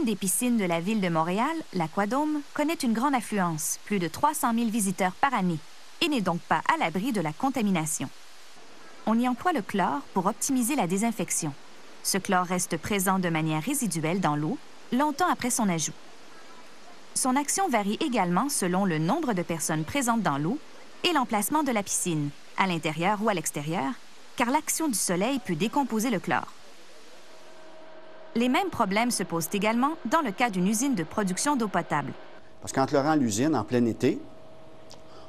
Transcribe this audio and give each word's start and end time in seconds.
Une 0.00 0.06
des 0.06 0.16
piscines 0.16 0.56
de 0.56 0.64
la 0.64 0.80
ville 0.80 1.00
de 1.00 1.08
Montréal, 1.10 1.54
l'Aquadome, 1.74 2.40
connaît 2.54 2.72
une 2.74 2.94
grande 2.94 3.14
affluence, 3.14 3.78
plus 3.84 3.98
de 3.98 4.08
300 4.08 4.54
000 4.54 4.70
visiteurs 4.70 5.12
par 5.12 5.34
année, 5.34 5.58
et 6.00 6.08
n'est 6.08 6.22
donc 6.22 6.40
pas 6.40 6.62
à 6.72 6.78
l'abri 6.78 7.12
de 7.12 7.20
la 7.20 7.32
contamination. 7.32 8.08
On 9.06 9.18
y 9.18 9.28
emploie 9.28 9.52
le 9.52 9.60
chlore 9.60 10.00
pour 10.14 10.26
optimiser 10.26 10.74
la 10.74 10.86
désinfection. 10.86 11.52
Ce 12.02 12.16
chlore 12.16 12.46
reste 12.46 12.78
présent 12.78 13.18
de 13.18 13.28
manière 13.28 13.62
résiduelle 13.62 14.20
dans 14.20 14.36
l'eau, 14.36 14.56
longtemps 14.92 15.30
après 15.30 15.50
son 15.50 15.68
ajout. 15.68 15.92
Son 17.14 17.36
action 17.36 17.68
varie 17.68 17.98
également 18.00 18.48
selon 18.48 18.86
le 18.86 18.98
nombre 18.98 19.34
de 19.34 19.42
personnes 19.42 19.84
présentes 19.84 20.22
dans 20.22 20.38
l'eau 20.38 20.58
et 21.04 21.12
l'emplacement 21.12 21.62
de 21.62 21.72
la 21.72 21.82
piscine, 21.82 22.30
à 22.56 22.66
l'intérieur 22.66 23.18
ou 23.22 23.28
à 23.28 23.34
l'extérieur, 23.34 23.92
car 24.36 24.50
l'action 24.50 24.88
du 24.88 24.94
soleil 24.94 25.40
peut 25.40 25.56
décomposer 25.56 26.08
le 26.08 26.20
chlore. 26.20 26.52
Les 28.36 28.48
mêmes 28.48 28.70
problèmes 28.70 29.10
se 29.10 29.24
posent 29.24 29.48
également 29.52 29.90
dans 30.04 30.20
le 30.20 30.30
cas 30.30 30.50
d'une 30.50 30.68
usine 30.68 30.94
de 30.94 31.02
production 31.02 31.56
d'eau 31.56 31.66
potable. 31.66 32.12
Parce 32.60 32.72
qu'en 32.72 32.86
chlorant 32.86 33.16
l'usine 33.16 33.56
en 33.56 33.64
plein 33.64 33.84
été, 33.86 34.20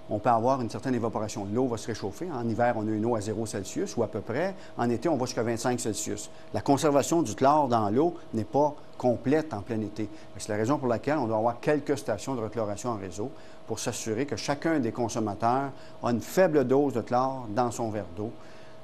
on 0.07 0.19
peut 0.19 0.29
avoir 0.29 0.61
une 0.61 0.69
certaine 0.69 0.93
évaporation. 0.93 1.47
L'eau 1.51 1.67
va 1.67 1.77
se 1.77 1.87
réchauffer. 1.87 2.29
En 2.31 2.47
hiver, 2.47 2.75
on 2.77 2.87
a 2.87 2.91
une 2.91 3.05
eau 3.05 3.15
à 3.15 3.21
0 3.21 3.47
Celsius 3.47 3.97
ou 3.97 4.03
à 4.03 4.07
peu 4.07 4.21
près. 4.21 4.53
En 4.77 4.87
été, 4.87 5.09
on 5.09 5.17
va 5.17 5.25
jusqu'à 5.25 5.41
25 5.41 5.79
Celsius. 5.79 6.29
La 6.53 6.61
conservation 6.61 7.23
du 7.23 7.33
chlore 7.33 7.69
dans 7.69 7.89
l'eau 7.89 8.15
n'est 8.35 8.43
pas 8.43 8.75
complète 8.99 9.51
en 9.55 9.61
plein 9.61 9.81
été. 9.81 10.07
C'est 10.37 10.49
la 10.49 10.57
raison 10.57 10.77
pour 10.77 10.87
laquelle 10.87 11.17
on 11.17 11.25
doit 11.25 11.37
avoir 11.37 11.59
quelques 11.59 11.97
stations 11.97 12.35
de 12.35 12.41
rechloration 12.41 12.91
en 12.91 12.97
réseau 12.97 13.31
pour 13.65 13.79
s'assurer 13.79 14.27
que 14.27 14.35
chacun 14.35 14.79
des 14.79 14.91
consommateurs 14.91 15.71
a 16.03 16.11
une 16.11 16.21
faible 16.21 16.65
dose 16.65 16.93
de 16.93 17.01
chlore 17.01 17.47
dans 17.49 17.71
son 17.71 17.89
verre 17.89 18.05
d'eau. 18.15 18.31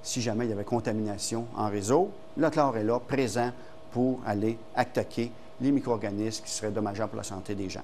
Si 0.02 0.22
jamais 0.22 0.46
il 0.46 0.50
y 0.50 0.54
avait 0.54 0.64
contamination 0.64 1.46
en 1.56 1.70
réseau, 1.70 2.10
le 2.38 2.50
chlore 2.50 2.78
est 2.78 2.84
là, 2.84 3.00
présent 3.00 3.52
pour 3.92 4.22
aller 4.26 4.58
attaquer 4.76 5.32
les 5.62 5.72
micro-organismes 5.72 6.44
qui 6.44 6.52
seraient 6.52 6.72
dommageables 6.72 7.10
pour 7.10 7.18
la 7.18 7.24
santé 7.24 7.56
des 7.56 7.70
gens. 7.70 7.82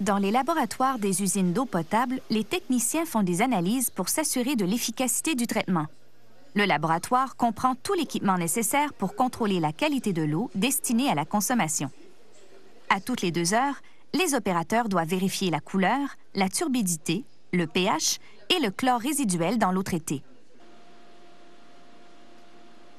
Dans 0.00 0.18
les 0.18 0.30
laboratoires 0.30 0.98
des 0.98 1.22
usines 1.22 1.52
d'eau 1.52 1.64
potable, 1.64 2.20
les 2.28 2.44
techniciens 2.44 3.06
font 3.06 3.22
des 3.22 3.40
analyses 3.40 3.88
pour 3.88 4.10
s'assurer 4.10 4.54
de 4.54 4.66
l'efficacité 4.66 5.34
du 5.34 5.46
traitement. 5.46 5.86
Le 6.54 6.64
laboratoire 6.64 7.36
comprend 7.36 7.74
tout 7.74 7.94
l'équipement 7.94 8.36
nécessaire 8.36 8.92
pour 8.92 9.14
contrôler 9.14 9.58
la 9.60 9.72
qualité 9.72 10.12
de 10.12 10.22
l'eau 10.22 10.50
destinée 10.54 11.08
à 11.08 11.14
la 11.14 11.24
consommation. 11.24 11.90
À 12.88 13.00
toutes 13.00 13.22
les 13.22 13.30
deux 13.30 13.54
heures, 13.54 13.80
les 14.14 14.34
opérateurs 14.34 14.88
doivent 14.88 15.08
vérifier 15.08 15.50
la 15.50 15.60
couleur, 15.60 16.16
la 16.34 16.48
turbidité, 16.48 17.24
le 17.52 17.66
pH 17.66 18.18
et 18.50 18.60
le 18.60 18.70
chlore 18.70 19.00
résiduel 19.00 19.58
dans 19.58 19.72
l'eau 19.72 19.82
traitée. 19.82 20.22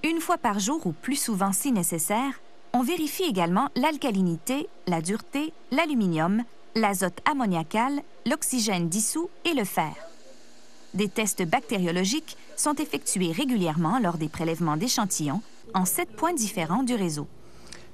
Une 0.09 0.21
fois 0.21 0.37
par 0.37 0.57
jour 0.57 0.87
ou 0.87 0.93
plus 0.93 1.17
souvent 1.17 1.51
si 1.51 1.73
nécessaire, 1.73 2.39
on 2.71 2.81
vérifie 2.81 3.23
également 3.23 3.67
l'alcalinité, 3.75 4.69
la 4.87 5.01
dureté, 5.01 5.51
l'aluminium, 5.69 6.45
l'azote 6.75 7.19
ammoniacal, 7.29 8.01
l'oxygène 8.25 8.87
dissous 8.87 9.29
et 9.43 9.53
le 9.53 9.65
fer. 9.65 9.93
Des 10.93 11.09
tests 11.09 11.45
bactériologiques 11.45 12.37
sont 12.55 12.75
effectués 12.75 13.33
régulièrement 13.33 13.99
lors 13.99 14.17
des 14.17 14.29
prélèvements 14.29 14.77
d'échantillons 14.77 15.41
en 15.73 15.83
sept 15.83 16.15
points 16.15 16.33
différents 16.33 16.83
du 16.83 16.95
réseau. 16.95 17.27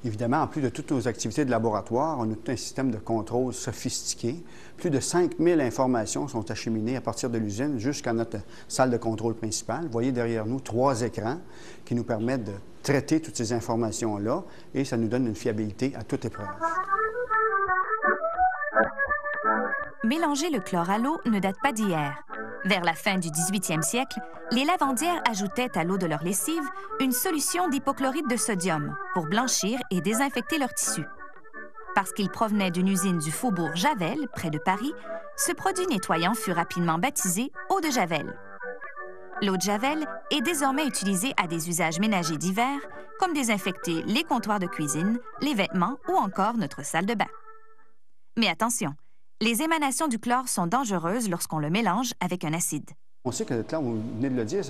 Évidemment, 0.06 0.42
en 0.42 0.48
plus 0.48 0.62
de 0.62 0.68
toutes 0.68 0.92
nos 0.92 1.08
activités 1.08 1.46
de 1.46 1.52
laboratoire, 1.52 2.18
on 2.20 2.30
a 2.30 2.36
tout 2.36 2.52
un 2.52 2.58
système 2.58 2.92
de 2.92 2.98
contrôle 2.98 3.54
sophistiqué. 3.54 4.44
Plus 4.76 4.90
de 4.90 5.00
5000 5.00 5.62
informations 5.62 6.28
sont 6.28 6.52
acheminées 6.52 6.98
à 6.98 7.02
partir 7.02 7.30
de 7.30 7.38
l'usine 7.38 7.80
jusqu'à 7.80 8.12
notre 8.12 8.40
salle 8.68 8.90
de 8.92 8.98
contrôle 8.98 9.34
principale. 9.34 9.84
Vous 9.84 9.92
voyez 9.92 10.12
derrière 10.12 10.46
nous 10.46 10.60
trois 10.60 11.04
écrans 11.04 11.40
qui 11.86 11.96
nous 11.96 12.04
permettent 12.04 12.44
de 12.44 12.54
traiter 12.82 13.22
toutes 13.22 13.38
ces 13.38 13.54
informations-là 13.54 14.44
et 14.74 14.84
ça 14.84 14.98
nous 14.98 15.08
donne 15.08 15.26
une 15.26 15.36
fiabilité 15.36 15.94
à 15.96 16.04
toute 16.04 16.26
épreuve. 16.26 16.48
Mélanger 20.04 20.50
le 20.50 20.60
chlore 20.60 20.90
à 20.90 20.98
l'eau 20.98 21.18
ne 21.26 21.40
date 21.40 21.56
pas 21.64 21.72
d'hier. 21.72 22.26
Vers 22.66 22.82
la 22.82 22.94
fin 22.94 23.18
du 23.18 23.30
18e 23.30 23.82
siècle, 23.82 24.20
les 24.52 24.64
lavandières 24.64 25.22
ajoutaient 25.30 25.78
à 25.78 25.84
l'eau 25.84 25.98
de 25.98 26.06
leur 26.06 26.24
lessive 26.24 26.64
une 27.02 27.12
solution 27.12 27.68
d'hypochlorite 27.68 28.30
de 28.30 28.38
sodium 28.38 28.96
pour 29.14 29.26
blanchir 29.26 29.82
et 29.92 30.00
désinfecter 30.00 30.58
leurs 30.58 30.74
tissus. 30.74 31.06
Parce 31.94 32.14
qu'il 32.14 32.30
provenait 32.30 32.72
d'une 32.72 32.88
usine 32.88 33.20
du 33.20 33.32
faubourg 33.32 33.76
Javel, 33.76 34.30
près 34.32 34.50
de 34.50 34.58
Paris, 34.58 34.94
ce 35.36 35.52
produit 35.52 35.88
nettoyant 35.88 36.34
fut 36.34 36.54
rapidement 36.54 36.98
baptisé 36.98 37.52
eau 37.70 37.82
de 37.82 37.90
Javel. 37.90 38.34
L'eau 39.42 39.58
de 39.58 39.62
Javel 39.62 40.06
est 40.32 40.42
désormais 40.42 40.88
utilisée 40.88 41.34
à 41.36 41.48
des 41.48 41.68
usages 41.68 42.00
ménagers 42.00 42.38
divers, 42.38 42.80
comme 43.20 43.34
désinfecter 43.34 44.04
les 44.04 44.24
comptoirs 44.24 44.60
de 44.60 44.68
cuisine, 44.68 45.20
les 45.42 45.54
vêtements 45.54 45.98
ou 46.08 46.14
encore 46.14 46.56
notre 46.56 46.86
salle 46.86 47.06
de 47.06 47.14
bain. 47.14 47.28
Mais 48.38 48.48
attention, 48.48 48.96
les 49.42 49.62
émanations 49.62 50.08
du 50.08 50.20
chlore 50.20 50.48
sont 50.48 50.68
dangereuses 50.68 51.30
lorsqu'on 51.30 51.60
le 51.60 51.70
mélange 51.70 52.14
avec 52.22 52.46
un 52.46 52.54
acide. 52.54 52.90
On 53.26 53.32
sait 53.32 53.46
que 53.46 53.54
le 53.54 53.64
chlore, 53.64 53.82
vous 53.82 54.02
venez 54.18 54.30
de 54.30 54.36
le 54.36 54.46
dire, 54.46 54.64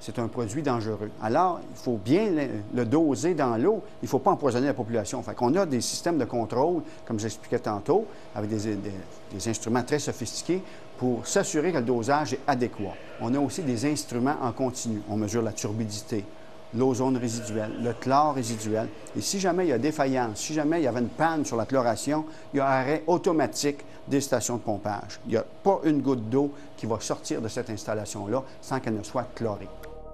c'est 0.00 0.18
un, 0.18 0.28
produit 0.28 0.62
dangereux. 0.62 1.10
Alors, 1.22 1.60
il 1.70 1.76
faut 1.76 1.96
bien 1.96 2.28
le, 2.74 2.84
doser 2.84 3.34
dans 3.34 3.56
l'eau. 3.56 3.82
Il 4.02 4.06
ne 4.06 4.08
faut 4.08 4.18
pas 4.18 4.32
empoisonner 4.32 4.66
la 4.66 4.74
population. 4.74 5.22
Fait 5.22 5.34
qu'on 5.34 5.54
a 5.54 5.66
des 5.66 5.80
systèmes 5.80 6.18
de 6.18 6.24
contrôle, 6.24 6.82
comme 7.06 7.20
j'expliquais 7.20 7.60
tantôt, 7.60 8.06
avec 8.34 8.50
des, 8.50 8.76
des 9.32 9.48
instruments 9.48 9.82
très 9.82 10.00
sophistiqués 10.00 10.62
pour 10.98 11.26
s'assurer 11.26 11.72
que 11.72 11.78
le 11.78 11.84
dosage 11.84 12.34
est 12.34 12.40
adéquat. 12.46 12.94
On 13.20 13.34
a 13.34 13.38
aussi 13.38 13.62
des 13.62 13.84
instruments 13.86 14.36
en 14.42 14.52
continu. 14.52 15.00
On 15.08 15.16
mesure 15.16 15.42
la 15.42 15.52
turbidité, 15.52 16.24
l'ozone 16.76 17.16
résiduel, 17.16 17.70
le 17.82 17.92
chlore 17.92 18.34
résiduel. 18.34 18.88
Et 19.16 19.20
si 19.20 19.40
jamais 19.40 19.66
il 19.66 19.68
y 19.68 19.72
a 19.72 19.78
défaillance, 19.78 20.38
si 20.38 20.54
jamais 20.54 20.80
il 20.80 20.84
y 20.84 20.86
avait 20.86 21.00
une 21.00 21.08
panne 21.08 21.44
sur 21.44 21.56
la 21.56 21.66
chloration, 21.66 22.24
il 22.52 22.58
y 22.58 22.60
a 22.60 22.66
arrêt 22.66 23.04
automatique 23.06 23.84
des 24.08 24.20
stations 24.20 24.56
de 24.56 24.62
pompage. 24.62 25.20
Il 25.26 25.32
n'y 25.32 25.36
a 25.36 25.44
pas 25.62 25.80
une 25.84 26.02
goutte 26.02 26.28
d'eau 26.28 26.52
qui 26.76 26.86
va 26.86 27.00
sortir 27.00 27.40
de 27.40 27.48
cette 27.48 27.70
installation-là 27.70 28.42
sans 28.60 28.80
qu'elle 28.80 28.96
ne 28.96 29.02
soit 29.02 29.26
chlorée. 29.34 29.68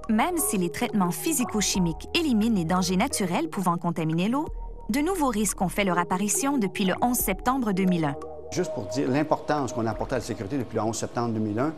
Même 0.09 0.39
si 0.39 0.59
les 0.59 0.71
traitements 0.71 1.11
physico-chimiques 1.11 2.09
éliminent 2.15 2.57
les 2.57 2.65
dangers 2.65 2.97
naturels 2.97 3.49
pouvant 3.49 3.77
contaminer 3.77 4.29
l'eau, 4.29 4.47
de 4.89 5.01
nouveaux 5.01 5.29
risques 5.29 5.61
ont 5.63 5.69
fait 5.69 5.85
leur 5.85 5.99
apparition 5.99 6.59
depuis 6.59 6.85
le 6.85 6.95
11 7.01 7.17
septembre 7.17 7.73
2001. 7.73 8.17
Juste 8.51 8.75
pour 8.75 8.87
dire 8.87 9.09
l'importance 9.09 9.73
qu'on 9.73 9.87
a 9.87 9.91
apportée 9.91 10.17
à 10.17 10.19
la 10.19 10.25
sécurité 10.25 10.59
depuis 10.59 10.77
le 10.77 10.83
11 10.83 10.97
septembre 10.97 11.35
2001, 11.35 11.73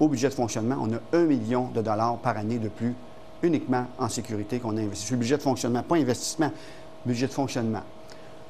au 0.00 0.08
budget 0.08 0.28
de 0.28 0.34
fonctionnement, 0.34 0.76
on 0.80 0.92
a 0.92 0.98
un 1.16 1.24
million 1.24 1.68
de 1.68 1.80
dollars 1.80 2.18
par 2.18 2.36
année 2.36 2.58
de 2.58 2.68
plus 2.68 2.94
uniquement 3.42 3.86
en 3.98 4.08
sécurité 4.08 4.58
qu'on 4.58 4.76
a 4.76 4.80
investi. 4.80 5.06
Sur 5.06 5.14
le 5.14 5.20
budget 5.20 5.36
de 5.36 5.42
fonctionnement, 5.42 5.82
pas 5.82 5.96
investissement, 5.96 6.50
budget 7.04 7.26
de 7.26 7.32
fonctionnement. 7.32 7.82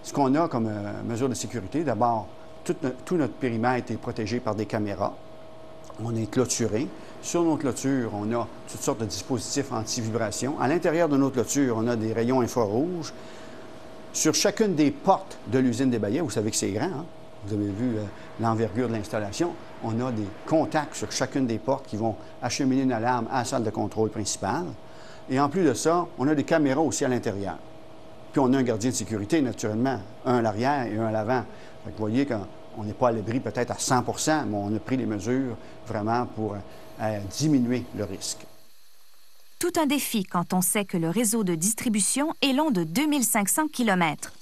Ce 0.02 0.12
qu'on 0.12 0.34
a 0.34 0.48
comme 0.48 0.68
euh, 0.68 1.02
mesure 1.08 1.28
de 1.28 1.34
sécurité, 1.34 1.82
d'abord, 1.82 2.28
tout, 2.64 3.16
notre 3.16 3.32
périmètre 3.34 3.92
est 3.92 3.96
protégé 3.96 4.40
par 4.40 4.54
des 4.54 4.66
caméras. 4.66 5.14
On 6.02 6.14
est 6.14 6.30
clôturé. 6.30 6.86
Sur 7.22 7.42
nos 7.42 7.56
clôtures, 7.56 8.10
on 8.14 8.30
a 8.34 8.46
toutes 8.70 8.82
sortes 8.82 9.00
de 9.00 9.06
dispositifs 9.06 9.72
anti-vibration. 9.72 10.60
À 10.60 10.68
l'intérieur 10.68 11.08
de 11.08 11.16
nos 11.16 11.30
clôtures, 11.30 11.76
on 11.78 11.86
a 11.88 11.96
des 11.96 12.12
rayons 12.12 12.40
infrarouges. 12.40 13.12
Sur 14.12 14.34
chacune 14.34 14.74
des 14.74 14.90
portes 14.90 15.38
de 15.46 15.58
l'usine 15.58 15.90
des 15.90 15.98
Baillets, 15.98 16.20
vous 16.20 16.30
savez 16.30 16.50
que 16.50 16.56
c'est 16.56 16.70
grand, 16.70 16.84
hein? 16.84 17.04
vous 17.46 17.54
avez 17.54 17.66
vu 17.66 17.96
euh, 17.96 18.04
l'envergure 18.40 18.88
de 18.88 18.94
l'installation, 18.94 19.52
on 19.84 20.00
a 20.00 20.10
des 20.10 20.26
contacts 20.46 20.94
sur 20.94 21.12
chacune 21.12 21.46
des 21.46 21.58
portes 21.58 21.86
qui 21.86 21.96
vont 21.96 22.16
acheminer 22.42 22.82
une 22.82 22.92
alarme 22.92 23.28
à 23.30 23.38
la 23.38 23.44
salle 23.44 23.62
de 23.62 23.70
contrôle 23.70 24.10
principale. 24.10 24.66
Et 25.30 25.38
en 25.38 25.48
plus 25.48 25.64
de 25.64 25.74
ça, 25.74 26.06
on 26.18 26.26
a 26.26 26.34
des 26.34 26.44
caméras 26.44 26.80
aussi 26.80 27.04
à 27.04 27.08
l'intérieur. 27.08 27.58
Puis 28.32 28.40
on 28.40 28.52
a 28.52 28.58
un 28.58 28.62
gardien 28.62 28.90
de 28.90 28.94
sécurité, 28.94 29.40
naturellement, 29.42 30.00
un 30.24 30.38
à 30.38 30.42
l'arrière 30.42 30.86
et 30.86 30.98
un 30.98 31.06
à 31.06 31.12
l'avant. 31.12 31.44
Vous 31.84 31.92
voyez 31.98 32.26
qu'on 32.26 32.82
n'est 32.82 32.94
pas 32.94 33.08
à 33.08 33.12
l'abri 33.12 33.40
peut-être 33.40 33.70
à 33.70 33.78
100 33.78 34.04
mais 34.46 34.56
on 34.56 34.74
a 34.74 34.80
pris 34.80 34.96
des 34.96 35.06
mesures 35.06 35.56
vraiment 35.86 36.26
pour 36.26 36.56
euh, 37.00 37.18
diminuer 37.30 37.84
le 37.96 38.04
risque. 38.04 38.46
Tout 39.58 39.72
un 39.80 39.86
défi 39.86 40.24
quand 40.24 40.52
on 40.52 40.60
sait 40.60 40.84
que 40.84 40.96
le 40.96 41.10
réseau 41.10 41.44
de 41.44 41.54
distribution 41.54 42.34
est 42.42 42.52
long 42.52 42.70
de 42.70 42.84
2500 42.84 43.68
km. 43.68 44.32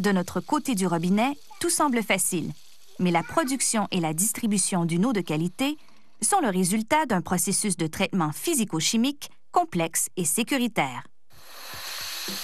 De 0.00 0.12
notre 0.12 0.40
côté 0.40 0.74
du 0.74 0.86
robinet, 0.86 1.36
tout 1.60 1.70
semble 1.70 2.02
facile, 2.02 2.52
mais 2.98 3.10
la 3.10 3.22
production 3.22 3.88
et 3.90 4.00
la 4.00 4.14
distribution 4.14 4.84
d'une 4.84 5.06
eau 5.06 5.12
de 5.12 5.20
qualité 5.20 5.76
sont 6.20 6.40
le 6.40 6.48
résultat 6.48 7.06
d'un 7.06 7.20
processus 7.20 7.76
de 7.76 7.86
traitement 7.86 8.32
physico-chimique 8.32 9.30
complexe 9.52 10.08
et 10.16 10.24
sécuritaire. 10.24 11.06